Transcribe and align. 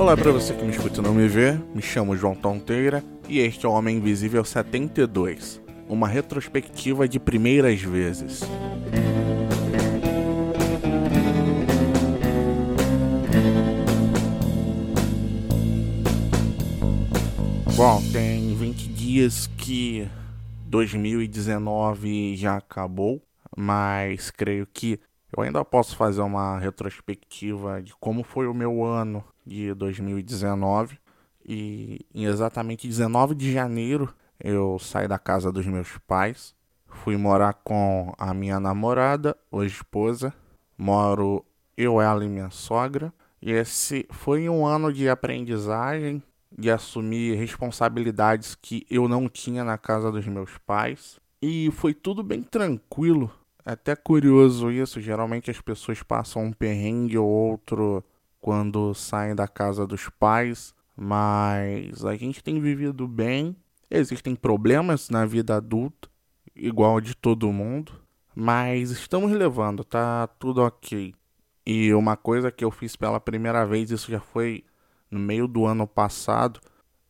Olá 0.00 0.16
para 0.16 0.32
você 0.32 0.54
que 0.54 0.64
me 0.64 0.70
escuta 0.70 0.98
e 0.98 1.02
não 1.02 1.12
me 1.12 1.28
vê, 1.28 1.60
me 1.74 1.82
chamo 1.82 2.16
João 2.16 2.34
Tonteira 2.34 3.04
e 3.28 3.38
este 3.38 3.66
é 3.66 3.68
o 3.68 3.72
Homem 3.72 3.98
Invisível 3.98 4.42
72, 4.42 5.60
uma 5.86 6.08
retrospectiva 6.08 7.06
de 7.06 7.20
primeiras 7.20 7.82
vezes. 7.82 8.40
Bom, 17.76 18.02
tem 18.10 18.54
20 18.54 18.88
dias 18.88 19.48
que 19.48 20.08
2019 20.64 22.36
já 22.36 22.56
acabou, 22.56 23.22
mas 23.54 24.30
creio 24.30 24.66
que 24.66 24.98
eu 25.36 25.42
ainda 25.42 25.62
posso 25.62 25.94
fazer 25.94 26.22
uma 26.22 26.58
retrospectiva 26.58 27.82
de 27.82 27.94
como 28.00 28.24
foi 28.24 28.46
o 28.46 28.54
meu 28.54 28.82
ano 28.82 29.22
de 29.46 29.74
2019. 29.74 30.98
E 31.44 32.06
em 32.14 32.24
exatamente 32.24 32.86
19 32.86 33.34
de 33.34 33.52
janeiro 33.52 34.12
eu 34.38 34.78
saí 34.78 35.06
da 35.06 35.18
casa 35.18 35.52
dos 35.52 35.66
meus 35.66 35.98
pais, 36.06 36.54
fui 36.86 37.16
morar 37.16 37.54
com 37.54 38.12
a 38.18 38.32
minha 38.32 38.58
namorada, 38.58 39.36
hoje 39.50 39.74
esposa. 39.74 40.32
Moro 40.76 41.44
eu, 41.76 42.00
ela 42.00 42.24
e 42.24 42.28
minha 42.28 42.50
sogra. 42.50 43.12
E 43.40 43.52
esse 43.52 44.06
foi 44.10 44.48
um 44.48 44.66
ano 44.66 44.92
de 44.92 45.08
aprendizagem, 45.08 46.22
de 46.56 46.70
assumir 46.70 47.36
responsabilidades 47.36 48.54
que 48.54 48.86
eu 48.90 49.08
não 49.08 49.28
tinha 49.28 49.64
na 49.64 49.78
casa 49.78 50.10
dos 50.10 50.26
meus 50.26 50.58
pais. 50.58 51.18
E 51.40 51.70
foi 51.72 51.94
tudo 51.94 52.22
bem 52.22 52.42
tranquilo. 52.42 53.30
É 53.64 53.72
até 53.72 53.94
curioso 53.94 54.70
isso. 54.70 55.00
Geralmente 55.00 55.50
as 55.50 55.60
pessoas 55.60 56.02
passam 56.02 56.44
um 56.44 56.52
perrengue 56.52 57.16
ou 57.16 57.28
outro 57.28 58.04
quando 58.40 58.94
saem 58.94 59.34
da 59.34 59.46
casa 59.46 59.86
dos 59.86 60.08
pais, 60.08 60.74
mas 60.96 62.04
a 62.04 62.16
gente 62.16 62.42
tem 62.42 62.60
vivido 62.60 63.06
bem. 63.06 63.56
Existem 63.90 64.34
problemas 64.34 65.10
na 65.10 65.26
vida 65.26 65.56
adulta, 65.56 66.08
igual 66.54 67.00
de 67.00 67.14
todo 67.14 67.52
mundo, 67.52 67.92
mas 68.34 68.90
estamos 68.90 69.32
levando, 69.32 69.84
tá 69.84 70.26
tudo 70.38 70.62
ok. 70.62 71.14
E 71.66 71.92
uma 71.94 72.16
coisa 72.16 72.50
que 72.50 72.64
eu 72.64 72.70
fiz 72.70 72.96
pela 72.96 73.20
primeira 73.20 73.66
vez, 73.66 73.90
isso 73.90 74.10
já 74.10 74.20
foi 74.20 74.64
no 75.10 75.18
meio 75.18 75.46
do 75.46 75.66
ano 75.66 75.86
passado, 75.86 76.60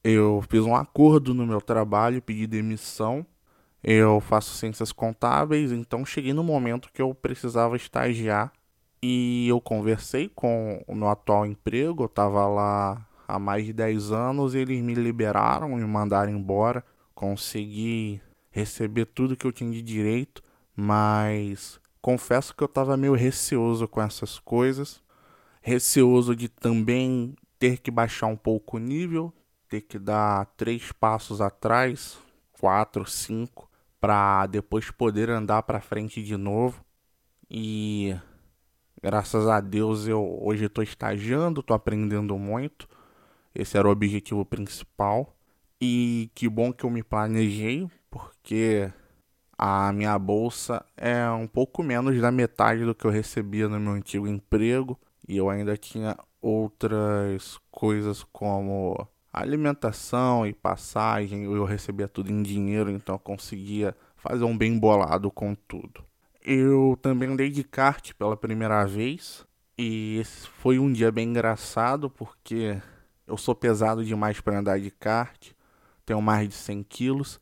eu 0.03 0.43
fiz 0.49 0.63
um 0.65 0.75
acordo 0.75 1.35
no 1.35 1.47
meu 1.47 1.61
trabalho, 1.61 2.23
pedi 2.23 2.47
demissão. 2.47 3.27
Eu 3.83 4.21
faço 4.21 4.55
ciências 4.57 4.93
contábeis, 4.93 5.73
então 5.73 6.05
cheguei 6.05 6.33
no 6.33 6.45
momento 6.45 6.91
que 6.93 7.01
eu 7.01 7.15
precisava 7.15 7.77
estagiar 7.77 8.53
e 9.03 9.49
eu 9.49 9.61
conversei 9.61 10.29
com 10.29 10.83
o 10.87 10.95
meu 10.95 11.09
atual 11.09 11.47
emprego, 11.47 12.03
eu 12.03 12.07
estava 12.07 12.47
lá 12.47 13.07
há 13.27 13.39
mais 13.39 13.65
de 13.65 13.73
10 13.73 14.13
anos, 14.13 14.55
eles 14.55 14.83
me 14.83 14.95
liberaram, 14.95 15.77
me 15.77 15.85
mandaram 15.85 16.33
embora, 16.33 16.85
consegui 17.15 18.21
receber 18.51 19.07
tudo 19.07 19.37
que 19.37 19.47
eu 19.47 19.53
tinha 19.53 19.71
de 19.71 19.83
direito, 19.83 20.43
mas 20.77 21.81
confesso 22.03 22.55
que 22.55 22.63
eu 22.63 22.67
estava 22.67 22.97
meio 22.97 23.15
receoso 23.15 23.87
com 23.87 24.03
essas 24.03 24.39
coisas, 24.39 25.03
receoso 25.63 26.35
de 26.35 26.49
também 26.49 27.35
ter 27.59 27.79
que 27.79 27.91
baixar 27.91 28.27
um 28.27 28.37
pouco 28.37 28.77
o 28.77 28.81
nível, 28.81 29.33
ter 29.69 29.83
que 29.83 29.99
dar 29.99 30.47
três 30.57 30.91
passos 30.93 31.41
atrás, 31.41 32.19
quatro, 32.53 33.07
cinco, 33.07 33.71
para 34.01 34.47
depois 34.47 34.91
poder 34.91 35.31
andar 35.31 35.63
para 35.63 35.81
frente 35.81 36.23
de 36.23 36.37
novo. 36.37 36.85
E 37.49 38.17
Graças 39.03 39.49
a 39.49 39.61
Deus 39.61 40.07
eu 40.07 40.39
hoje 40.43 40.67
estou 40.67 40.85
estagiando, 40.85 41.61
estou 41.61 41.75
aprendendo 41.75 42.37
muito. 42.37 42.87
Esse 43.55 43.79
era 43.79 43.89
o 43.89 43.91
objetivo 43.91 44.45
principal. 44.45 45.35
E 45.81 46.31
que 46.35 46.47
bom 46.49 46.71
que 46.71 46.85
eu 46.85 46.91
me 46.91 47.03
planejei, 47.03 47.89
porque 48.11 48.93
a 49.57 49.91
minha 49.93 50.19
bolsa 50.19 50.85
é 50.97 51.31
um 51.31 51.47
pouco 51.47 51.83
menos 51.83 52.21
da 52.21 52.31
metade 52.31 52.85
do 52.85 52.95
que 52.95 53.07
eu 53.07 53.11
recebia 53.11 53.69
no 53.69 53.81
meu 53.81 53.93
antigo 53.93 54.29
emprego. 54.29 55.01
E 55.27 55.39
eu 55.39 55.49
ainda 55.49 55.79
tinha 55.79 56.15
outras 56.43 57.59
coisas 57.71 58.23
como 58.25 59.09
alimentação 59.33 60.47
e 60.47 60.53
passagem. 60.53 61.45
Eu 61.45 61.65
recebia 61.65 62.07
tudo 62.07 62.31
em 62.31 62.43
dinheiro, 62.43 62.91
então 62.91 63.15
eu 63.15 63.19
conseguia 63.19 63.97
fazer 64.17 64.45
um 64.45 64.57
bem 64.57 64.79
bolado 64.79 65.31
com 65.31 65.55
tudo. 65.55 66.10
Eu 66.43 66.99
também 67.03 67.29
andei 67.29 67.51
de 67.51 67.63
kart 67.63 68.13
pela 68.15 68.37
primeira 68.37 68.85
vez. 68.87 69.47
E 69.77 70.19
esse 70.19 70.47
foi 70.47 70.79
um 70.79 70.93
dia 70.93 71.11
bem 71.11 71.29
engraçado 71.29 72.11
porque 72.11 72.81
eu 73.27 73.37
sou 73.37 73.55
pesado 73.55 74.05
demais 74.05 74.41
para 74.41 74.59
andar 74.59 74.81
de 74.81 74.91
kart. 74.91 75.53
Tenho 76.05 76.21
mais 76.21 76.49
de 76.49 76.55
100 76.55 76.83
quilos. 76.83 77.41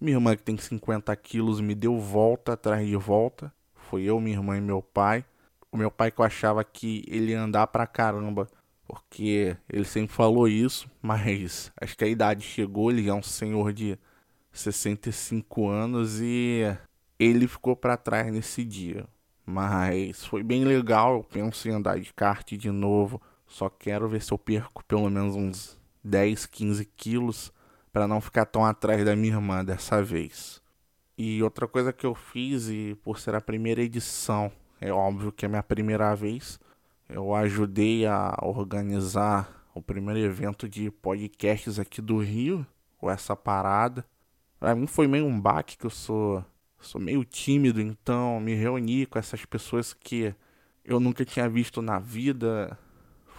Minha 0.00 0.16
irmã, 0.16 0.36
que 0.36 0.42
tem 0.42 0.56
50 0.56 1.14
quilos, 1.16 1.60
me 1.60 1.74
deu 1.74 1.98
volta 1.98 2.54
atrás 2.54 2.86
de 2.86 2.96
volta. 2.96 3.52
Foi 3.74 4.02
eu, 4.02 4.20
minha 4.20 4.36
irmã 4.36 4.56
e 4.56 4.60
meu 4.60 4.82
pai. 4.82 5.24
O 5.70 5.76
meu 5.76 5.90
pai 5.90 6.10
que 6.10 6.20
eu 6.20 6.24
achava 6.24 6.64
que 6.64 7.04
ele 7.06 7.32
ia 7.32 7.40
andar 7.40 7.68
pra 7.68 7.86
caramba. 7.86 8.48
Porque 8.86 9.56
ele 9.68 9.84
sempre 9.84 10.14
falou 10.14 10.46
isso, 10.48 10.90
mas 11.00 11.72
acho 11.80 11.96
que 11.96 12.04
a 12.04 12.08
idade 12.08 12.42
chegou. 12.44 12.90
Ele 12.90 13.08
é 13.08 13.14
um 13.14 13.22
senhor 13.22 13.72
de 13.72 13.96
65 14.52 15.68
anos 15.68 16.20
e 16.20 16.76
ele 17.22 17.46
ficou 17.46 17.76
para 17.76 17.96
trás 17.96 18.32
nesse 18.32 18.64
dia. 18.64 19.06
Mas 19.44 20.24
foi 20.24 20.42
bem 20.42 20.64
legal, 20.64 21.16
eu 21.16 21.24
penso 21.24 21.68
em 21.68 21.72
andar 21.72 21.98
de 21.98 22.12
kart 22.12 22.52
de 22.52 22.70
novo. 22.70 23.20
Só 23.46 23.68
quero 23.68 24.08
ver 24.08 24.22
se 24.22 24.32
eu 24.32 24.38
perco 24.38 24.84
pelo 24.84 25.10
menos 25.10 25.36
uns 25.36 25.78
10, 26.02 26.46
15 26.46 26.84
quilos 26.96 27.52
para 27.92 28.08
não 28.08 28.20
ficar 28.20 28.46
tão 28.46 28.64
atrás 28.64 29.04
da 29.04 29.14
minha 29.14 29.34
irmã 29.34 29.64
dessa 29.64 30.02
vez. 30.02 30.62
E 31.16 31.42
outra 31.42 31.68
coisa 31.68 31.92
que 31.92 32.06
eu 32.06 32.14
fiz, 32.14 32.68
e 32.68 32.96
por 33.04 33.18
ser 33.18 33.34
a 33.34 33.40
primeira 33.40 33.82
edição, 33.82 34.50
é 34.80 34.90
óbvio 34.90 35.30
que 35.30 35.44
é 35.44 35.48
minha 35.48 35.62
primeira 35.62 36.14
vez, 36.16 36.58
eu 37.08 37.34
ajudei 37.34 38.06
a 38.06 38.34
organizar 38.42 39.62
o 39.74 39.82
primeiro 39.82 40.18
evento 40.20 40.68
de 40.68 40.90
podcasts 40.90 41.78
aqui 41.78 42.00
do 42.00 42.18
Rio, 42.18 42.66
com 42.96 43.10
essa 43.10 43.36
parada. 43.36 44.04
Pra 44.58 44.74
mim 44.74 44.86
foi 44.86 45.06
meio 45.06 45.26
um 45.26 45.38
baque 45.38 45.76
que 45.76 45.84
eu 45.84 45.90
sou 45.90 46.44
sou 46.82 47.00
meio 47.00 47.24
tímido, 47.24 47.80
então 47.80 48.40
me 48.40 48.54
reunir 48.54 49.06
com 49.06 49.18
essas 49.18 49.44
pessoas 49.44 49.92
que 49.92 50.34
eu 50.84 50.98
nunca 50.98 51.24
tinha 51.24 51.48
visto 51.48 51.80
na 51.80 51.98
vida 51.98 52.78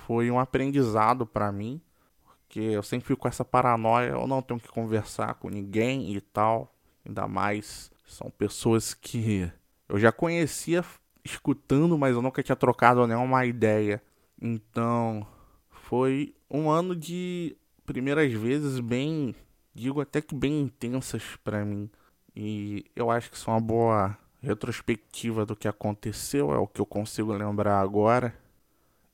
foi 0.06 0.32
um 0.32 0.40
aprendizado 0.40 1.26
para 1.26 1.52
mim, 1.52 1.82
porque 2.24 2.60
eu 2.60 2.84
sempre 2.84 3.08
fico 3.08 3.22
com 3.22 3.28
essa 3.28 3.46
paranoia, 3.46 4.12
eu 4.12 4.28
não 4.28 4.42
tenho 4.42 4.60
que 4.60 4.70
conversar 4.70 5.36
com 5.36 5.50
ninguém 5.50 6.16
e 6.16 6.22
tal, 6.22 6.74
ainda 7.06 7.28
mais 7.28 7.92
são 8.06 8.30
pessoas 8.30 8.94
que 8.94 9.52
eu 9.88 10.00
já 10.00 10.12
conhecia 10.12 10.84
escutando, 11.24 11.98
mas 11.98 12.16
eu 12.16 12.22
nunca 12.22 12.44
tinha 12.44 12.56
trocado 12.56 13.06
nenhuma 13.08 13.46
ideia. 13.46 14.02
Então, 14.42 15.26
foi 15.70 16.34
um 16.50 16.70
ano 16.70 16.96
de 16.96 17.56
primeiras 17.86 18.32
vezes 18.34 18.80
bem, 18.80 19.36
digo 19.74 20.02
até 20.02 20.22
que 20.22 20.36
bem 20.36 20.62
intensas 20.62 21.24
para 21.44 21.64
mim. 21.64 21.90
E 22.36 22.86
eu 22.96 23.12
acho 23.12 23.30
que 23.30 23.38
isso 23.38 23.50
é 23.50 23.54
uma 23.54 23.62
boa 23.62 24.18
retrospectiva 24.42 25.46
do 25.46 25.56
que 25.56 25.68
aconteceu, 25.68 26.54
é 26.54 26.58
o 26.58 26.68
que 26.68 26.82
eu 26.82 26.86
consigo 26.86 27.32
lembrar 27.32 27.80
agora. 27.80 28.34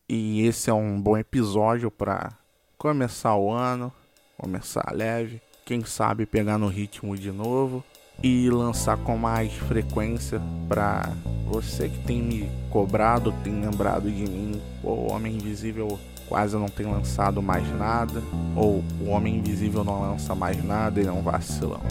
E 0.07 0.45
esse 0.45 0.69
é 0.69 0.73
um 0.73 0.99
bom 0.99 1.17
episódio 1.17 1.91
para 1.91 2.31
começar 2.77 3.35
o 3.35 3.51
ano, 3.51 3.93
começar 4.37 4.91
leve, 4.91 5.41
quem 5.65 5.83
sabe 5.83 6.25
pegar 6.25 6.57
no 6.57 6.67
ritmo 6.67 7.15
de 7.15 7.31
novo 7.31 7.83
e 8.23 8.49
lançar 8.49 8.97
com 8.97 9.17
mais 9.17 9.53
frequência 9.53 10.41
para 10.67 11.03
você 11.45 11.89
que 11.89 11.99
tem 12.05 12.21
me 12.21 12.49
cobrado, 12.69 13.33
tem 13.43 13.61
lembrado 13.61 14.09
de 14.09 14.23
mim, 14.23 14.61
o 14.83 15.11
Homem 15.11 15.35
Invisível 15.35 15.99
quase 16.27 16.55
não 16.55 16.67
tem 16.67 16.85
lançado 16.85 17.41
mais 17.41 17.67
nada, 17.77 18.21
ou 18.55 18.83
o 19.01 19.09
Homem 19.09 19.37
Invisível 19.37 19.83
não 19.83 20.01
lança 20.01 20.35
mais 20.35 20.63
nada, 20.63 20.99
ele 20.99 21.09
é 21.09 21.11
um 21.11 21.21
vacilão. 21.21 21.81